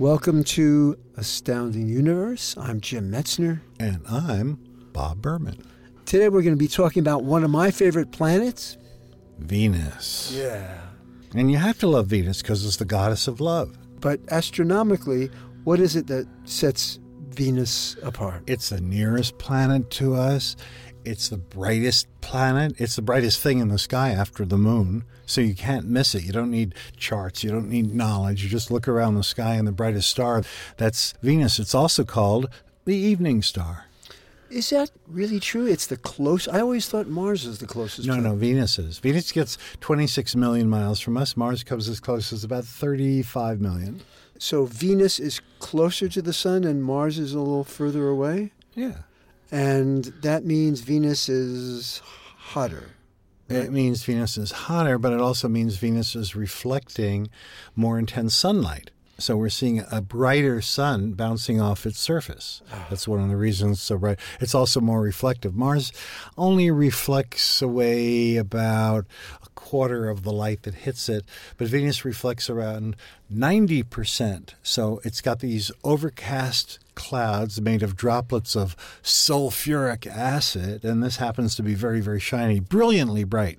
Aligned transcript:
Welcome 0.00 0.42
to 0.44 0.98
Astounding 1.16 1.86
Universe. 1.86 2.56
I'm 2.58 2.80
Jim 2.80 3.12
Metzner. 3.12 3.60
And 3.78 4.00
I'm 4.08 4.58
Bob 4.92 5.22
Berman. 5.22 5.62
Today 6.04 6.28
we're 6.28 6.42
going 6.42 6.52
to 6.52 6.58
be 6.58 6.66
talking 6.66 6.98
about 6.98 7.22
one 7.22 7.44
of 7.44 7.50
my 7.50 7.70
favorite 7.70 8.10
planets. 8.10 8.76
Venus. 9.38 10.32
Yeah. 10.34 10.80
And 11.36 11.48
you 11.48 11.58
have 11.58 11.78
to 11.78 11.86
love 11.86 12.08
Venus 12.08 12.42
because 12.42 12.66
it's 12.66 12.78
the 12.78 12.84
goddess 12.84 13.28
of 13.28 13.40
love. 13.40 13.78
But 14.00 14.18
astronomically, 14.32 15.30
what 15.62 15.78
is 15.78 15.94
it 15.94 16.08
that 16.08 16.26
sets 16.42 16.98
Venus 17.28 17.96
apart? 18.02 18.42
It's 18.48 18.70
the 18.70 18.80
nearest 18.80 19.38
planet 19.38 19.90
to 19.90 20.16
us. 20.16 20.56
It's 21.04 21.28
the 21.28 21.36
brightest 21.36 22.06
planet. 22.20 22.74
It's 22.78 22.96
the 22.96 23.02
brightest 23.02 23.40
thing 23.40 23.58
in 23.58 23.68
the 23.68 23.78
sky 23.78 24.10
after 24.10 24.44
the 24.44 24.56
moon. 24.56 25.04
So 25.26 25.40
you 25.40 25.54
can't 25.54 25.86
miss 25.86 26.14
it. 26.14 26.24
You 26.24 26.32
don't 26.32 26.50
need 26.50 26.74
charts. 26.96 27.44
You 27.44 27.50
don't 27.50 27.68
need 27.68 27.94
knowledge. 27.94 28.42
You 28.42 28.48
just 28.48 28.70
look 28.70 28.88
around 28.88 29.14
the 29.14 29.22
sky 29.24 29.54
and 29.54 29.66
the 29.68 29.72
brightest 29.72 30.08
star. 30.08 30.42
That's 30.76 31.14
Venus. 31.22 31.58
It's 31.58 31.74
also 31.74 32.04
called 32.04 32.48
the 32.84 32.96
evening 32.96 33.42
star. 33.42 33.86
Is 34.50 34.70
that 34.70 34.90
really 35.08 35.40
true? 35.40 35.66
It's 35.66 35.86
the 35.86 35.96
close. 35.96 36.46
I 36.46 36.60
always 36.60 36.88
thought 36.88 37.08
Mars 37.08 37.44
is 37.44 37.58
the 37.58 37.66
closest. 37.66 38.06
No, 38.06 38.14
planet. 38.14 38.30
no, 38.32 38.36
Venus 38.36 38.78
is. 38.78 38.98
Venus 38.98 39.32
gets 39.32 39.58
26 39.80 40.36
million 40.36 40.68
miles 40.68 41.00
from 41.00 41.16
us. 41.16 41.36
Mars 41.36 41.64
comes 41.64 41.88
as 41.88 41.98
close 41.98 42.32
as 42.32 42.44
about 42.44 42.64
35 42.64 43.60
million. 43.60 44.00
So 44.38 44.64
Venus 44.66 45.18
is 45.18 45.40
closer 45.58 46.08
to 46.08 46.22
the 46.22 46.32
sun 46.32 46.64
and 46.64 46.84
Mars 46.84 47.18
is 47.18 47.34
a 47.34 47.40
little 47.40 47.64
further 47.64 48.08
away? 48.08 48.52
Yeah. 48.74 48.98
And 49.54 50.06
that 50.22 50.44
means 50.44 50.80
Venus 50.80 51.28
is 51.28 52.02
hotter. 52.38 52.90
It 53.48 53.70
means 53.70 54.02
Venus 54.02 54.36
is 54.36 54.50
hotter, 54.50 54.98
but 54.98 55.12
it 55.12 55.20
also 55.20 55.46
means 55.46 55.76
Venus 55.76 56.16
is 56.16 56.34
reflecting 56.34 57.28
more 57.76 57.96
intense 57.96 58.34
sunlight. 58.34 58.90
So 59.18 59.36
we're 59.36 59.50
seeing 59.50 59.84
a 59.92 60.00
brighter 60.00 60.60
sun 60.60 61.12
bouncing 61.12 61.60
off 61.60 61.86
its 61.86 62.00
surface. 62.00 62.62
Ah. 62.72 62.88
That's 62.90 63.06
one 63.06 63.22
of 63.22 63.28
the 63.28 63.36
reasons 63.36 63.80
so 63.80 63.96
bright. 63.96 64.18
It's 64.40 64.56
also 64.56 64.80
more 64.80 65.00
reflective. 65.00 65.54
Mars 65.54 65.92
only 66.36 66.72
reflects 66.72 67.62
away 67.62 68.34
about 68.34 69.06
a 69.40 69.48
quarter 69.50 70.08
of 70.08 70.24
the 70.24 70.32
light 70.32 70.64
that 70.64 70.74
hits 70.74 71.08
it, 71.08 71.24
but 71.58 71.68
Venus 71.68 72.04
reflects 72.04 72.50
around 72.50 72.96
90%. 73.32 74.54
So 74.64 75.00
it's 75.04 75.20
got 75.20 75.38
these 75.38 75.70
overcast 75.84 76.80
clouds 76.94 77.60
made 77.60 77.82
of 77.82 77.96
droplets 77.96 78.54
of 78.54 78.76
sulfuric 79.02 80.06
acid, 80.06 80.84
and 80.84 81.02
this 81.02 81.16
happens 81.16 81.54
to 81.54 81.62
be 81.62 81.74
very, 81.74 82.00
very 82.00 82.20
shiny, 82.20 82.60
brilliantly 82.60 83.24
bright. 83.24 83.58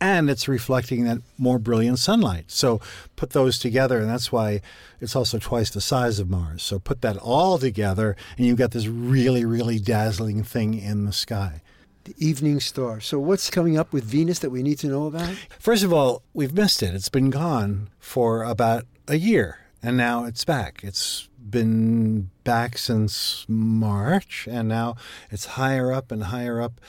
And 0.00 0.30
it's 0.30 0.48
reflecting 0.48 1.04
that 1.04 1.18
more 1.36 1.58
brilliant 1.58 1.98
sunlight. 1.98 2.44
So 2.48 2.80
put 3.16 3.30
those 3.30 3.58
together, 3.58 3.98
and 3.98 4.08
that's 4.08 4.30
why 4.30 4.60
it's 5.00 5.16
also 5.16 5.38
twice 5.38 5.70
the 5.70 5.80
size 5.80 6.18
of 6.18 6.30
Mars. 6.30 6.62
So 6.62 6.78
put 6.78 7.02
that 7.02 7.16
all 7.16 7.58
together, 7.58 8.16
and 8.36 8.46
you've 8.46 8.58
got 8.58 8.70
this 8.70 8.86
really, 8.86 9.44
really 9.44 9.78
dazzling 9.78 10.44
thing 10.44 10.74
in 10.78 11.04
the 11.04 11.12
sky. 11.12 11.62
The 12.04 12.14
evening 12.18 12.60
star. 12.60 13.00
So 13.00 13.18
what's 13.18 13.50
coming 13.50 13.76
up 13.76 13.92
with 13.92 14.04
Venus 14.04 14.38
that 14.38 14.50
we 14.50 14.62
need 14.62 14.78
to 14.78 14.86
know 14.86 15.06
about? 15.06 15.34
First 15.58 15.84
of 15.84 15.92
all, 15.92 16.22
we've 16.32 16.54
missed 16.54 16.82
it. 16.82 16.94
It's 16.94 17.10
been 17.10 17.28
gone 17.28 17.90
for 17.98 18.44
about 18.44 18.84
a 19.08 19.16
year, 19.16 19.58
and 19.82 19.96
now 19.96 20.24
it's 20.24 20.44
back. 20.44 20.80
It's 20.82 21.28
been 21.38 22.30
back 22.44 22.78
since 22.78 23.44
March, 23.48 24.48
and 24.50 24.68
now 24.68 24.96
it's 25.30 25.46
higher 25.46 25.92
up 25.92 26.10
and 26.10 26.24
higher 26.24 26.60
up 26.60 26.80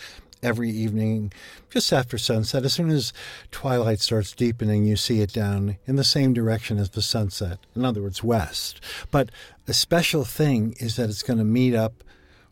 every 0.41 0.69
evening 0.69 1.31
just 1.69 1.91
after 1.91 2.17
sunset. 2.17 2.65
As 2.65 2.73
soon 2.73 2.89
as 2.89 3.13
twilight 3.51 3.99
starts 3.99 4.31
deepening, 4.31 4.85
you 4.85 4.95
see 4.95 5.21
it 5.21 5.33
down 5.33 5.77
in 5.85 5.95
the 5.95 6.03
same 6.03 6.33
direction 6.33 6.77
as 6.77 6.91
the 6.91 7.01
sunset, 7.01 7.59
in 7.75 7.85
other 7.85 8.01
words, 8.01 8.23
west. 8.23 8.81
But 9.11 9.29
a 9.67 9.73
special 9.73 10.23
thing 10.23 10.75
is 10.79 10.95
that 10.95 11.09
it's 11.09 11.23
going 11.23 11.39
to 11.39 11.45
meet 11.45 11.75
up 11.75 12.03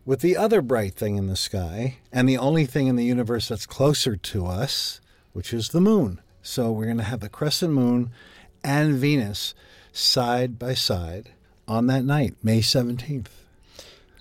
with 0.05 0.21
the 0.21 0.37
other 0.37 0.61
bright 0.61 0.93
thing 0.93 1.17
in 1.17 1.27
the 1.27 1.35
sky, 1.35 1.97
and 2.13 2.29
the 2.29 2.37
only 2.37 2.65
thing 2.65 2.87
in 2.87 2.95
the 2.95 3.05
universe 3.05 3.49
that's 3.49 3.65
closer 3.65 4.15
to 4.15 4.45
us, 4.45 5.01
which 5.33 5.53
is 5.53 5.69
the 5.69 5.81
moon. 5.81 6.21
So 6.41 6.71
we're 6.71 6.85
going 6.85 6.97
to 6.97 7.03
have 7.03 7.19
the 7.19 7.27
crescent 7.27 7.73
moon 7.73 8.11
and 8.63 8.95
Venus 8.95 9.53
side 9.97 10.59
by 10.59 10.73
side 10.73 11.31
on 11.67 11.87
that 11.87 12.05
night, 12.05 12.35
May 12.43 12.59
17th. 12.59 13.27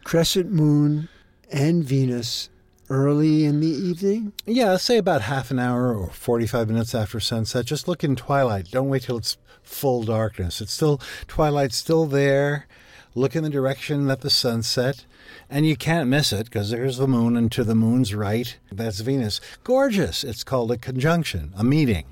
Crescent 0.05 0.51
moon 0.51 1.09
and 1.53 1.85
Venus 1.85 2.49
early 2.89 3.45
in 3.45 3.61
the 3.61 3.67
evening? 3.67 4.33
Yeah, 4.47 4.77
say 4.77 4.97
about 4.97 5.23
half 5.23 5.51
an 5.51 5.59
hour 5.59 5.95
or 5.95 6.09
45 6.11 6.69
minutes 6.69 6.95
after 6.95 7.21
sunset. 7.21 7.67
Just 7.67 7.89
look 7.89 8.03
in 8.03 8.17
twilight. 8.17 8.71
Don't 8.71 8.89
wait 8.89 9.03
till 9.03 9.19
it's 9.19 9.37
full 9.63 10.03
darkness. 10.05 10.61
It's 10.61 10.73
still, 10.73 11.01
twilight's 11.29 11.77
still 11.77 12.07
there. 12.07 12.67
Look 13.15 13.35
in 13.35 13.45
the 13.45 13.51
direction 13.51 14.07
that 14.07 14.21
the 14.21 14.31
sun 14.31 14.63
set, 14.63 15.07
and 15.49 15.67
you 15.67 15.75
can't 15.75 16.09
miss 16.09 16.33
it 16.33 16.45
because 16.45 16.71
there's 16.71 16.99
the 16.99 17.09
moon, 17.09 17.35
and 17.37 17.51
to 17.53 17.65
the 17.65 17.75
moon's 17.75 18.15
right, 18.15 18.59
that's 18.71 19.01
Venus. 19.01 19.41
Gorgeous. 19.65 20.23
It's 20.23 20.45
called 20.45 20.71
a 20.71 20.77
conjunction, 20.77 21.53
a 21.57 21.65
meeting 21.65 22.05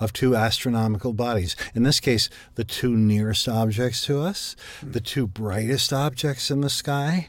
of 0.00 0.12
two 0.12 0.34
astronomical 0.34 1.12
bodies. 1.12 1.54
In 1.74 1.84
this 1.84 2.00
case, 2.00 2.28
the 2.56 2.64
two 2.64 2.96
nearest 2.96 3.48
objects 3.48 4.04
to 4.06 4.20
us, 4.20 4.56
hmm. 4.80 4.92
the 4.92 5.00
two 5.00 5.26
brightest 5.26 5.92
objects 5.92 6.50
in 6.50 6.62
the 6.62 6.70
sky. 6.70 7.28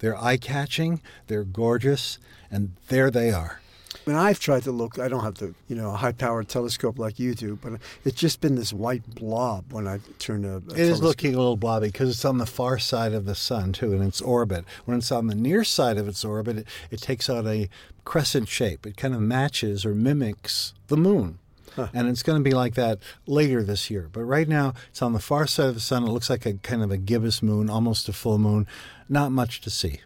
They're 0.00 0.20
eye 0.22 0.36
catching, 0.36 1.00
they're 1.26 1.44
gorgeous, 1.44 2.18
and 2.50 2.72
there 2.88 3.10
they 3.10 3.32
are. 3.32 3.60
When 4.04 4.16
I've 4.16 4.40
tried 4.40 4.62
to 4.62 4.72
look, 4.72 4.98
I 4.98 5.08
don't 5.08 5.22
have 5.22 5.34
the 5.34 5.54
you 5.68 5.76
know 5.76 5.90
a 5.90 5.96
high 5.96 6.12
powered 6.12 6.48
telescope 6.48 6.98
like 6.98 7.18
you 7.18 7.34
do, 7.34 7.58
but 7.60 7.74
it's 8.04 8.18
just 8.18 8.40
been 8.40 8.54
this 8.54 8.72
white 8.72 9.02
blob 9.14 9.70
when 9.72 9.86
I 9.86 10.00
turn 10.18 10.44
a. 10.46 10.54
a 10.54 10.56
It 10.56 10.62
is 10.62 10.74
telescope. 10.76 11.02
looking 11.02 11.34
a 11.34 11.38
little 11.38 11.56
blobby 11.56 11.88
because 11.88 12.08
it's 12.08 12.24
on 12.24 12.38
the 12.38 12.46
far 12.46 12.78
side 12.78 13.12
of 13.12 13.26
the 13.26 13.34
sun 13.34 13.72
too, 13.72 13.92
in 13.92 14.02
its 14.02 14.22
orbit. 14.22 14.64
When 14.86 14.96
it's 14.96 15.12
on 15.12 15.26
the 15.26 15.34
near 15.34 15.62
side 15.62 15.98
of 15.98 16.08
its 16.08 16.24
orbit, 16.24 16.58
it, 16.58 16.68
it 16.90 17.00
takes 17.02 17.28
on 17.28 17.46
a 17.46 17.68
crescent 18.04 18.48
shape. 18.48 18.86
It 18.86 18.96
kind 18.96 19.14
of 19.14 19.20
matches 19.20 19.84
or 19.84 19.94
mimics 19.94 20.72
the 20.86 20.96
moon. 20.96 21.38
And 21.94 22.08
it's 22.08 22.22
going 22.22 22.42
to 22.42 22.48
be 22.48 22.54
like 22.54 22.74
that 22.74 22.98
later 23.26 23.62
this 23.62 23.90
year. 23.90 24.08
But 24.12 24.22
right 24.22 24.48
now, 24.48 24.74
it's 24.90 25.02
on 25.02 25.12
the 25.12 25.18
far 25.20 25.46
side 25.46 25.68
of 25.68 25.74
the 25.74 25.80
sun. 25.80 26.04
It 26.04 26.10
looks 26.10 26.30
like 26.30 26.46
a 26.46 26.54
kind 26.54 26.82
of 26.82 26.90
a 26.90 26.96
gibbous 26.96 27.42
moon, 27.42 27.70
almost 27.70 28.08
a 28.08 28.12
full 28.12 28.38
moon. 28.38 28.66
Not 29.08 29.32
much 29.32 29.60
to 29.62 29.70
see. 29.70 30.00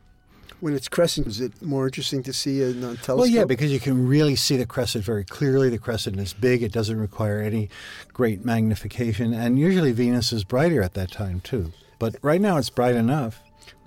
When 0.61 0.75
it's 0.75 0.89
crescent, 0.89 1.27
is 1.27 1.41
it 1.41 1.61
more 1.61 1.87
interesting 1.87 2.23
to 2.23 2.33
see 2.33 2.63
in 2.63 2.79
a 2.79 2.95
telescope? 2.95 3.19
Well, 3.19 3.27
yeah, 3.27 3.45
because 3.45 3.73
you 3.73 3.81
can 3.81 4.07
really 4.07 4.37
see 4.37 4.57
the 4.57 4.65
crescent 4.65 5.05
very 5.05 5.25
clearly. 5.25 5.69
The 5.69 5.79
crescent 5.79 6.21
is 6.21 6.33
big, 6.33 6.63
it 6.63 6.71
doesn't 6.71 7.01
require 7.01 7.41
any 7.41 7.69
great 8.13 8.45
magnification. 8.45 9.35
And 9.35 9.59
usually 9.59 9.91
Venus 9.91 10.33
is 10.33 10.45
brighter 10.45 10.81
at 10.81 10.95
that 10.95 11.11
time, 11.11 11.41
too. 11.41 11.73
But 11.99 12.15
right 12.23 12.41
now 12.41 12.59
it's 12.59 12.71
bright 12.71 12.95
enough. 12.95 13.43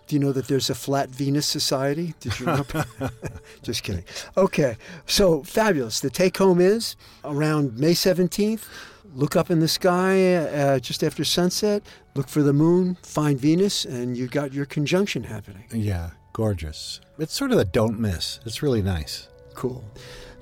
Do 0.08 0.16
you 0.16 0.20
know 0.20 0.32
that 0.32 0.48
there's 0.48 0.70
a 0.70 0.76
flat 0.76 1.10
Venus 1.10 1.48
society? 1.48 2.14
Did 2.20 2.40
you 2.40 2.46
know? 2.46 2.66
Just 3.64 3.84
kidding. 3.84 4.04
Okay, 4.38 4.78
so 5.08 5.42
fabulous. 5.44 6.00
The 6.00 6.10
take 6.10 6.38
home 6.38 6.62
is 6.62 6.96
around 7.24 7.78
May 7.80 7.94
17th. 7.94 8.66
Look 9.16 9.36
up 9.36 9.50
in 9.50 9.60
the 9.60 9.68
sky 9.68 10.36
uh, 10.36 10.80
just 10.80 11.02
after 11.02 11.24
sunset. 11.24 11.84
Look 12.16 12.28
for 12.28 12.44
the 12.44 12.52
moon. 12.52 12.98
Find 13.02 13.40
Venus, 13.40 13.86
and 13.86 14.18
you 14.18 14.28
got 14.28 14.54
your 14.54 14.66
conjunction 14.66 15.24
happening. 15.24 15.64
Yeah, 15.72 16.12
gorgeous. 16.34 17.00
It's 17.18 17.34
sort 17.34 17.52
of 17.54 17.58
a 17.60 17.66
don't 17.66 17.98
miss. 17.98 18.42
It's 18.46 18.62
really 18.62 18.82
nice. 18.82 19.30
Cool. 19.54 19.86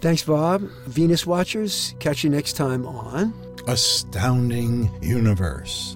Thanks, 0.01 0.23
Bob. 0.23 0.61
Venus 0.87 1.25
Watchers. 1.27 1.93
Catch 1.99 2.23
you 2.23 2.31
next 2.31 2.53
time 2.53 2.85
on. 2.85 3.33
Astounding 3.67 4.91
universe. 5.01 5.95